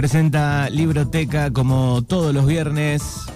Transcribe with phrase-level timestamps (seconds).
[0.00, 3.26] Presenta Libroteca como todos los viernes.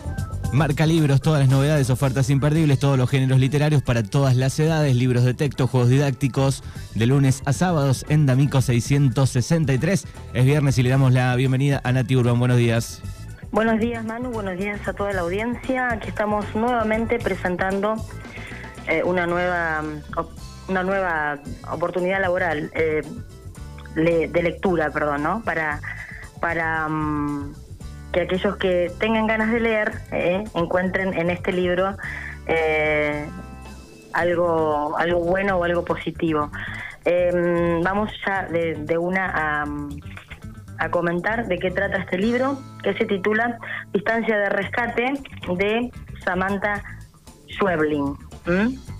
[0.50, 4.96] Marca libros, todas las novedades, ofertas imperdibles, todos los géneros literarios para todas las edades,
[4.96, 10.06] libros de texto, juegos didácticos, de lunes a sábados en D'Amico 663.
[10.32, 12.38] Es viernes y le damos la bienvenida a Nati Urban.
[12.38, 13.02] Buenos días.
[13.52, 15.90] Buenos días Manu, buenos días a toda la audiencia.
[15.90, 17.96] Aquí estamos nuevamente presentando
[18.88, 19.84] eh, una nueva
[20.68, 21.38] una nueva
[21.70, 23.02] oportunidad laboral eh,
[23.96, 25.42] de lectura, perdón, ¿no?
[25.44, 25.82] Para
[26.40, 27.54] para mm,
[28.12, 31.96] que aquellos que tengan ganas de leer eh, encuentren en este libro
[32.46, 33.26] eh,
[34.12, 36.50] algo, algo bueno o algo positivo.
[37.04, 39.64] Em, vamos ya de, una a,
[40.78, 43.58] a, comentar de qué trata este libro, que se titula
[43.92, 45.12] Distancia de Rescate
[45.56, 45.90] de
[46.24, 46.82] Samantha
[47.50, 48.16] Schwebling.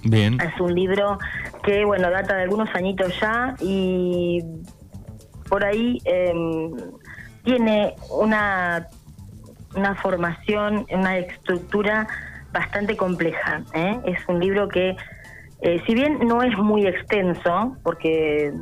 [0.04, 0.38] Bien.
[0.40, 1.18] Es un libro
[1.62, 4.42] que, bueno, data de algunos añitos ya y
[5.48, 6.32] por ahí eh,
[7.44, 8.88] tiene una,
[9.76, 12.06] una formación, una estructura
[12.52, 13.62] bastante compleja.
[13.74, 14.00] ¿eh?
[14.06, 14.96] Es un libro que,
[15.60, 18.52] eh, si bien no es muy extenso, porque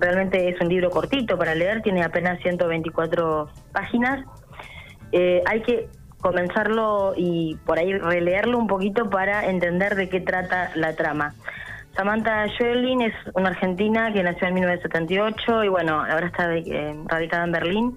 [0.00, 4.24] realmente es un libro cortito para leer, tiene apenas 124 páginas,
[5.12, 5.88] eh, hay que
[6.20, 11.34] comenzarlo y por ahí releerlo un poquito para entender de qué trata la trama.
[11.96, 16.48] Samantha Schwerlin es una argentina que nació en 1978 y bueno, ahora está
[17.06, 17.96] radicada en Berlín.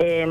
[0.00, 0.26] Eh,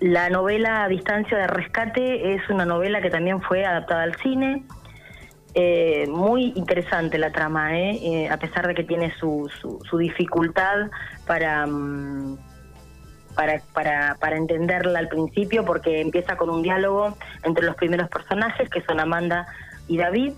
[0.00, 4.62] la novela Distancia de Rescate es una novela que también fue adaptada al cine.
[5.54, 7.98] Eh, muy interesante la trama, ¿eh?
[8.02, 8.28] ¿eh?
[8.30, 10.88] a pesar de que tiene su, su, dificultad
[11.26, 12.38] para, mm,
[13.34, 18.68] para, para, para, entenderla al principio, porque empieza con un diálogo entre los primeros personajes,
[18.68, 19.48] que son Amanda
[19.88, 20.34] y David,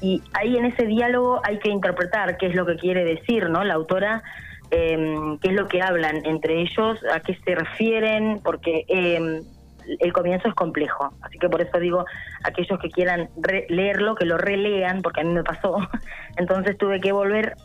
[0.00, 3.64] y ahí en ese diálogo hay que interpretar qué es lo que quiere decir ¿no?
[3.64, 4.22] la autora
[4.70, 9.42] eh, qué es lo que hablan entre ellos, a qué se refieren, porque eh,
[9.98, 11.12] el comienzo es complejo.
[11.22, 12.04] Así que por eso digo,
[12.44, 13.28] aquellos que quieran
[13.68, 15.78] leerlo, que lo relean, porque a mí me pasó.
[16.36, 17.56] Entonces tuve que volver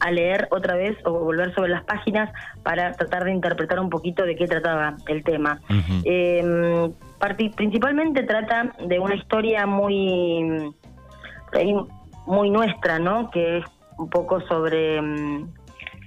[0.00, 2.32] a leer otra vez o volver sobre las páginas
[2.64, 5.60] para tratar de interpretar un poquito de qué trataba el tema.
[6.04, 6.90] eh,
[7.54, 10.74] principalmente trata de una historia muy
[12.26, 13.30] muy nuestra, ¿no?
[13.30, 13.64] Que es
[13.98, 15.00] un poco sobre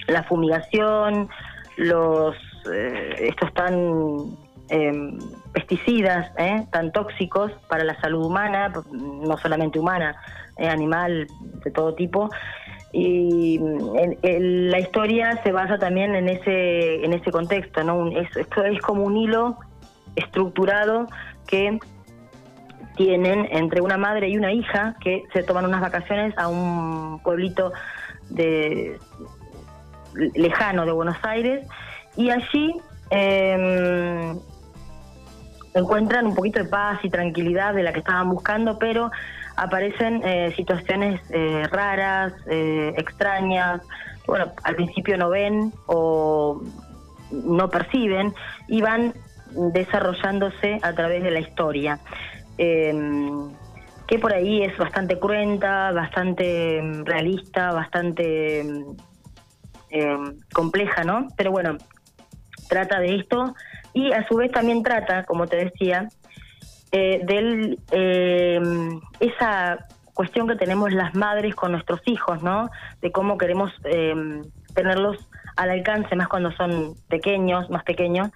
[0.08, 1.30] la fumigación,
[1.78, 2.36] los
[2.72, 4.38] eh, estos tan
[4.70, 5.20] em,
[5.54, 6.66] pesticidas ¿eh?
[6.72, 10.16] tan tóxicos para la salud humana, no solamente humana,
[10.58, 11.28] eh, animal
[11.64, 12.30] de todo tipo.
[12.92, 18.08] Y la historia se basa también en ese en ese contexto, ¿no?
[18.08, 19.58] Es, esto es como un hilo
[20.16, 21.06] estructurado
[21.46, 21.78] que
[22.96, 27.74] tienen entre una madre y una hija que se toman unas vacaciones a un pueblito
[28.30, 28.98] de
[30.36, 31.66] lejano de Buenos Aires
[32.16, 32.76] y allí
[33.09, 34.38] em,
[35.74, 39.12] encuentran un poquito de paz y tranquilidad de la que estaban buscando, pero
[39.56, 43.81] aparecen eh, situaciones eh, raras, eh, extrañas,
[44.28, 46.62] bueno, al principio no ven o
[47.32, 48.34] no perciben
[48.68, 49.14] y van
[49.52, 52.00] desarrollándose a través de la historia.
[52.58, 53.52] Em,
[54.08, 58.64] que por ahí es bastante cruenta, bastante em, realista, bastante
[59.90, 61.28] em, compleja, ¿no?
[61.38, 61.78] Pero bueno,
[62.69, 63.56] trata de esto
[63.94, 66.09] y a su vez también trata, como te decía,
[66.91, 67.78] eh, de
[69.19, 72.69] esa cuestión que tenemos las madres con nuestros hijos, ¿no?
[73.01, 73.72] De cómo queremos
[74.73, 78.29] tenerlos al alcance, más cuando son pequeños, más pequeños,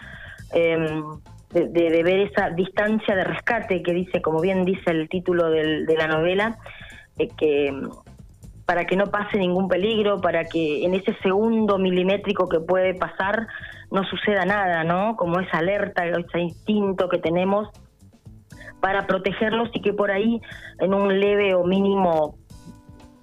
[1.52, 6.08] de, ver esa distancia de rescate que dice, como bien dice el título de la
[6.08, 6.58] novela,
[7.18, 7.74] eh, que
[8.70, 13.48] para que no pase ningún peligro, para que en ese segundo milimétrico que puede pasar
[13.90, 15.16] no suceda nada, ¿no?
[15.16, 17.68] Como esa alerta, ese instinto que tenemos
[18.80, 20.40] para protegerlos y que por ahí
[20.78, 22.36] en un leve o mínimo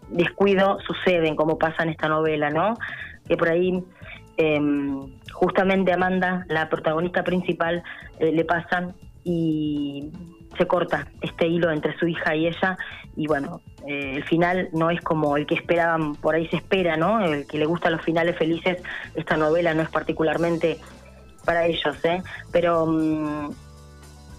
[0.08, 2.75] descuido suceden, como pasa en esta novela, ¿no?
[3.28, 3.84] Que por ahí
[4.38, 4.60] eh,
[5.32, 7.84] justamente Amanda, la protagonista principal,
[8.19, 10.10] eh, le pasan y
[10.56, 12.76] se corta este hilo entre su hija y ella
[13.17, 16.97] y bueno, eh, el final no es como el que esperaban, por ahí se espera,
[16.97, 17.25] ¿no?
[17.25, 18.82] El que le gustan los finales felices,
[19.14, 20.79] esta novela no es particularmente
[21.44, 22.23] para ellos, ¿eh?
[22.53, 23.50] Pero mm,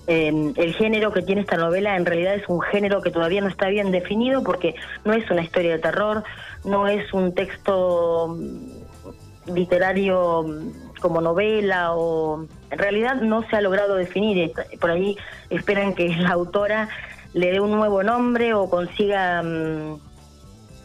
[0.06, 3.48] em, el género que tiene esta novela en realidad es un género que todavía no
[3.48, 4.76] está bien definido porque
[5.06, 6.24] no es una historia de terror,
[6.64, 13.62] no es un texto mm, literario mm, como novela o en realidad no se ha
[13.62, 14.52] logrado definir.
[14.80, 15.18] Por ahí
[15.50, 16.90] esperan que la autora
[17.34, 20.00] le dé un nuevo nombre o consiga mm,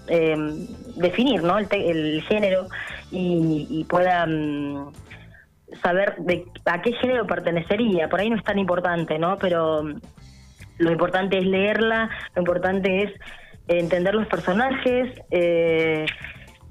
[0.08, 0.66] em,
[0.96, 1.58] definir ¿no?
[1.58, 2.66] el, género
[3.10, 4.92] y, pueda mm,
[5.82, 8.08] saber de a qué género pertenecería.
[8.08, 9.38] Por ahí no es tan importante, ¿no?
[9.38, 10.00] Pero mm,
[10.78, 13.12] lo importante es leerla, lo importante es
[13.68, 16.06] entender los personajes eh,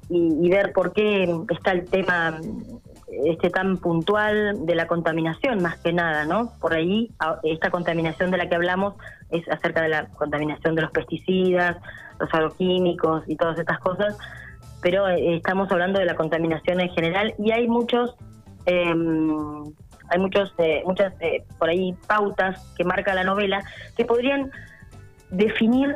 [0.10, 2.38] y, y, ver por qué está el tema
[3.26, 6.52] este tan puntual de la contaminación más que nada, ¿no?
[6.60, 7.12] Por ahí
[7.44, 8.96] esta contaminación de la que hablamos
[9.30, 11.78] es acerca de la contaminación de los pesticidas,
[12.20, 14.18] los agroquímicos y todas estas cosas,
[14.82, 18.16] pero eh, estamos hablando de la contaminación en general y hay muchos
[18.66, 19.64] em,
[20.10, 23.64] hay muchos eh, muchas eh, por ahí pautas que marca la novela
[23.96, 24.52] que podrían
[25.30, 25.96] definir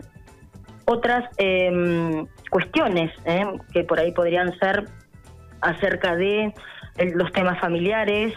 [0.85, 3.11] otras em, cuestiones
[3.73, 4.85] que por ahí podrían ser
[5.61, 6.53] acerca de
[6.97, 8.33] los temas familiares,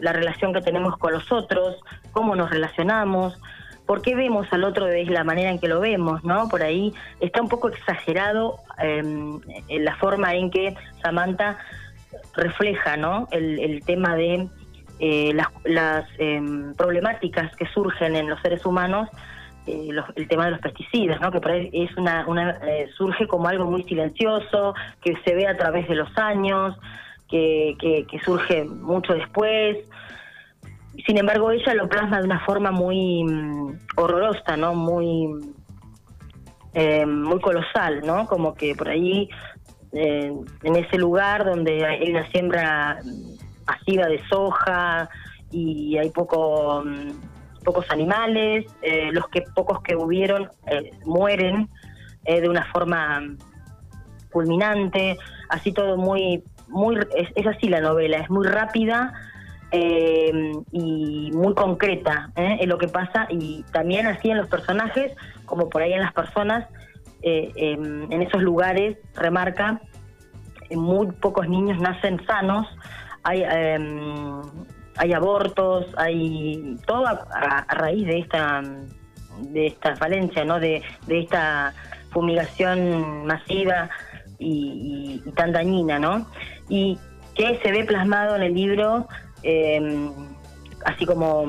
[0.00, 1.76] la relación que tenemos con los otros,
[2.12, 3.38] cómo nos relacionamos,
[3.86, 6.48] por qué vemos al otro de la manera en que lo vemos, ¿no?
[6.48, 11.58] Por ahí está un poco exagerado em, la forma en que Samantha
[12.34, 13.28] refleja, ¿no?
[13.30, 14.48] El, tema de
[14.98, 15.32] eh,
[15.64, 19.08] las, em, problemáticas que surgen en los seres humanos
[19.66, 21.32] eh, el tema de los pesticidas, ¿no?
[21.32, 22.24] que es una,
[22.62, 26.76] eh, surge como algo muy silencioso, que se ve a través de los años,
[27.28, 29.78] que, que, surge mucho después.
[31.06, 34.74] Sin embargo, ella lo plasma de una forma muy mm, horrorosa, ¿no?
[34.74, 35.28] Muy,
[36.74, 38.26] eh, muy colosal, ¿no?
[38.26, 39.28] Como que por ahí,
[39.92, 40.32] eh,
[40.62, 42.98] en ese lugar donde hay una siembra
[43.66, 45.08] masiva de soja
[45.50, 50.48] y hay poco, mm, pocos animales, eh, los que pocos que hubieron
[51.04, 51.68] mueren
[52.24, 53.22] de una forma
[54.32, 55.16] culminante,
[55.48, 59.12] así todo muy muy es, así la novela, es muy rápida
[59.72, 62.64] eh, y muy concreta ¿eh?
[62.66, 65.12] lo que pasa y también así en los personajes
[65.44, 66.68] como por ahí en las personas
[67.22, 69.80] eh, em, en esos lugares remarca
[70.70, 72.68] muy pocos niños nacen sanos
[73.24, 74.40] hay em,
[74.96, 78.62] hay abortos hay todo a, raíz de esta
[79.40, 81.74] de esta falencia no de, de esta
[82.10, 83.90] fumigación masiva
[84.38, 86.26] y, tan dañina, ¿no?
[86.68, 86.98] Y
[87.34, 89.08] que se ve plasmado en el libro,
[89.42, 90.10] eh,
[90.84, 91.46] así como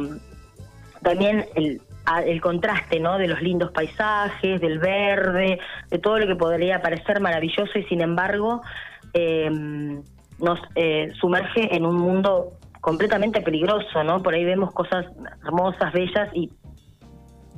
[1.01, 1.81] también el,
[2.25, 3.17] el contraste, ¿no?
[3.17, 8.01] De los lindos paisajes, del verde, de todo lo que podría parecer maravilloso y sin
[8.01, 8.61] embargo
[9.13, 9.49] eh,
[10.39, 14.21] nos eh, sumerge en un mundo completamente peligroso, ¿no?
[14.21, 15.05] Por ahí vemos cosas
[15.43, 16.51] hermosas, bellas y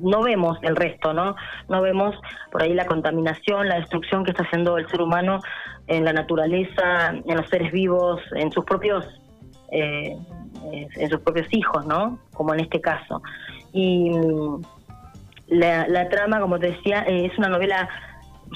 [0.01, 1.36] no vemos el resto, ¿no?
[1.68, 2.16] No vemos
[2.51, 5.40] por ahí la contaminación, la destrucción que está haciendo el ser humano
[5.88, 9.06] en la naturaleza, en los seres vivos, en sus propios
[9.72, 10.18] eh,
[10.72, 12.19] en sus propios hijos, ¿no?
[12.34, 13.22] Como en este caso.
[13.72, 14.62] Y mm,
[15.48, 17.88] la, trama, como te decía, eh, es una novela,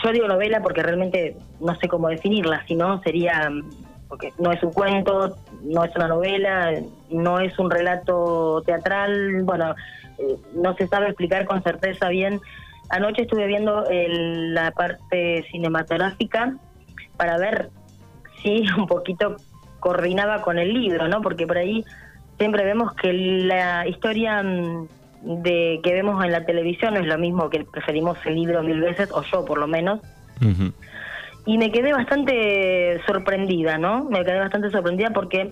[0.04, 3.70] yo digo novela porque realmente no sé cómo definirla, sino sería, mm,
[4.14, 6.72] porque no es un cuento, no es una novela,
[7.10, 9.74] no es un relato teatral, bueno,
[10.20, 12.40] eh, no se sabe explicar con certeza bien.
[12.92, 16.56] Anoche estuve viendo la parte cinematográfica
[17.18, 17.72] para ver
[18.44, 19.38] si un poquito
[19.80, 21.24] coordinaba con el libro, ¿no?
[21.24, 21.84] Porque por ahí
[22.38, 24.88] siempre vemos que la historia mm,
[25.42, 28.80] de que vemos en la televisión no es lo mismo que preferimos el libro mil
[28.80, 30.02] veces, o yo por lo menos.
[31.46, 34.06] Y me quedé bastante sorprendida, ¿no?
[34.06, 35.52] Me quedé bastante sorprendida porque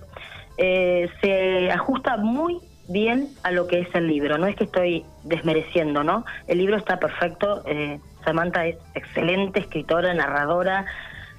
[0.56, 4.38] eh, se ajusta muy bien a lo que es el libro.
[4.38, 6.24] No es que estoy desmereciendo, ¿no?
[6.46, 7.62] El libro está perfecto.
[7.66, 10.86] Eh, Samantha es excelente escritora, narradora.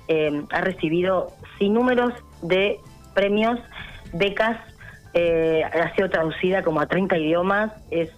[0.07, 2.79] Eh, ha recibido sin números de
[3.13, 3.59] premios,
[4.13, 4.57] becas.
[5.13, 7.71] Eh, ha sido traducida como a 30 idiomas.
[7.91, 8.09] Es,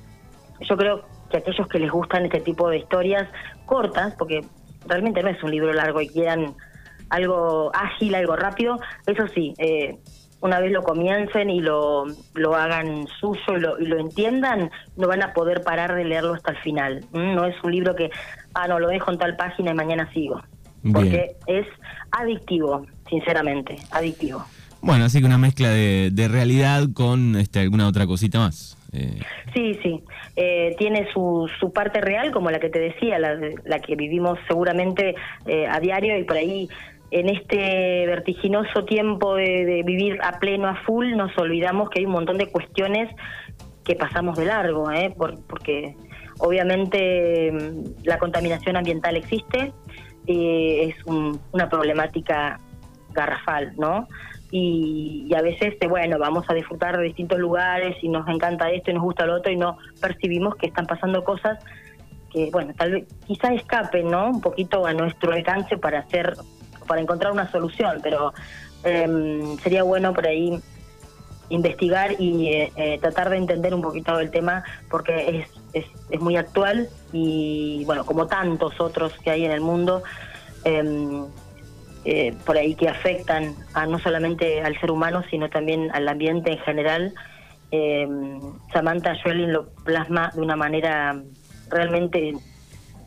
[0.62, 3.27] yo creo que aquellos que les gustan este tipo de historias
[3.65, 4.42] cortas, porque
[4.88, 6.56] realmente no es un libro largo y quieran
[7.10, 9.98] algo ágil, algo rápido, eso sí, eh,
[10.42, 15.08] una vez lo comiencen y lo, lo hagan suyo y lo, y lo entiendan, no
[15.08, 17.06] van a poder parar de leerlo hasta el final.
[17.13, 18.12] Mm, no es un libro que,
[18.54, 20.42] ah, no, lo dejo en tal página y mañana sigo.
[20.94, 21.65] Porque es
[22.12, 24.46] adictivo, sinceramente, adictivo.
[24.82, 28.75] Bueno, así que una mezcla de, de realidad con este, alguna otra cosita más.
[29.54, 30.04] Sí, sí.
[30.36, 34.38] Eh, tiene su, su parte real, como la que te decía, la, la que vivimos
[34.48, 36.68] seguramente eh, a diario y por ahí
[37.12, 42.12] en este vertiginoso tiempo de, vivir a pleno, a full, nos olvidamos que hay un
[42.14, 43.10] montón de cuestiones
[43.86, 45.14] que pasamos de largo, ¿eh?
[45.16, 45.96] Por- porque
[46.40, 49.72] obviamente mm, la contaminación ambiental existe,
[50.28, 52.60] eh, es un- una problemática
[53.14, 54.08] garrafal, ¿no?
[54.52, 58.70] Y, y a veces, eh, bueno, vamos a disfrutar de distintos lugares y nos encanta
[58.70, 61.60] esto y nos gusta lo otro y no percibimos que están pasando cosas
[62.32, 64.30] que, bueno, tal vez quizás escapen, ¿no?
[64.30, 66.36] Un poquito a nuestro alcance para hacer,
[66.88, 68.34] para encontrar una solución, pero
[68.84, 70.60] em, sería bueno por ahí
[71.50, 76.20] investigar y eh, eh, tratar de entender un poquito el tema porque es, es, es
[76.20, 80.04] muy actual y bueno, como tantos otros que hay en el mundo,
[80.64, 81.25] em,
[82.08, 86.52] eh, por ahí que afectan a no solamente al ser humano, sino también al ambiente
[86.52, 87.14] en general.
[87.72, 88.08] Eh,
[88.72, 91.20] Samantha Schweblin lo plasma de una manera
[91.72, 92.34] realmente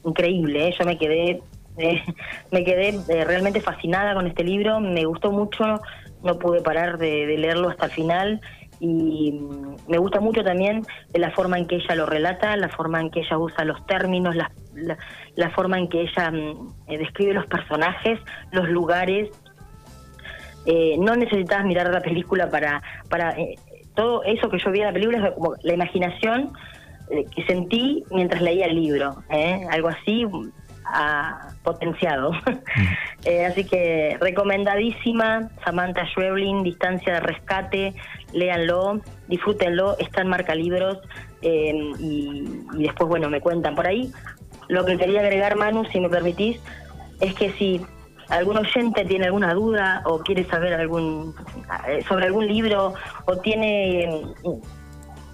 [0.05, 0.67] increíble.
[0.69, 0.75] ¿eh?
[0.77, 1.41] Yo me quedé,
[1.79, 2.03] eh,
[2.51, 4.81] me quedé realmente fascinada con este libro.
[4.81, 5.81] Me gustó mucho,
[6.25, 8.41] no pude parar de, leerlo hasta el final.
[8.81, 9.41] Y
[9.87, 13.11] me gusta mucho también de la forma en que ella lo relata, la forma en
[13.11, 14.51] que ella usa los términos, la,
[14.83, 14.97] la,
[15.39, 18.19] la forma en que ella mm, eh, describe los personajes,
[18.51, 19.31] los lugares.
[20.67, 23.55] Eh, no necesitas mirar la película para, para eh,
[23.95, 26.53] todo eso que yo vi en la película es como la imaginación
[27.09, 29.23] que sentí mientras leía el libro,
[29.71, 30.27] algo así
[30.85, 32.33] ah, potenciado.
[33.49, 37.95] Así que recomendadísima, Samantha Schweblin, Distancia de Rescate,
[38.35, 40.99] léanlo, disfrútenlo, está en marca libros
[41.41, 44.13] y, y después, bueno, me cuentan por ahí.
[44.69, 46.61] Lo que quería agregar, Manu, si me permitís,
[47.21, 47.81] es que si
[48.29, 51.35] algún oyente tiene alguna duda o quiere saber algún
[51.89, 52.93] eh, sobre algún libro
[53.25, 54.23] o tiene eh,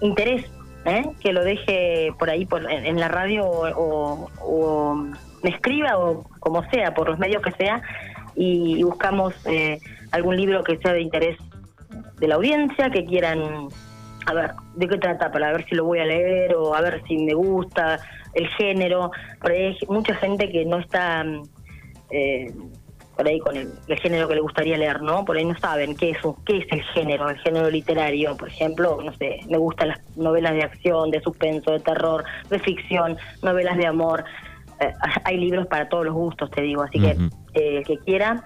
[0.01, 0.45] interés
[0.85, 1.03] ¿eh?
[1.19, 4.95] que lo deje por ahí por, en, la radio o, o- o
[5.43, 7.81] me escriba o como sea, por los medios que sea,
[8.35, 9.79] y, y buscamos eh,
[10.11, 11.37] algún libro que sea de interés
[12.19, 13.67] de la audiencia, que quieran,
[14.25, 17.01] a ver, de qué trata, para ver si lo voy a leer o a ver
[17.07, 17.99] si me gusta
[18.35, 19.11] el género.
[19.41, 21.23] Por ahí hay mucha gente que no está...
[21.23, 21.41] mm,
[22.11, 22.53] eh,
[23.15, 25.23] por ahí con el, el género que le gustaría leer, ¿no?
[25.23, 28.35] Por ahí no saben qué es, un- qué es el género, el género literario.
[28.35, 32.59] Por ejemplo, no sé, me gustan las novelas de acción, de suspenso, de terror, de
[32.59, 34.25] ficción, novelas de amor.
[34.81, 34.91] Eh,
[35.23, 36.81] hay libros para todos los gustos, te digo.
[36.81, 37.11] Así que
[37.53, 38.43] eh, el que quiera,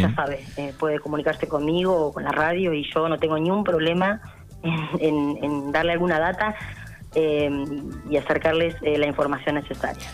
[0.00, 3.64] ya sabe, eh, puede comunicarse conmigo o con la radio y yo no tengo ningún
[3.64, 4.22] problema
[4.62, 6.54] en, en- en darle alguna data
[7.14, 7.50] eh,
[8.08, 10.10] y acercarles eh, la información necesaria.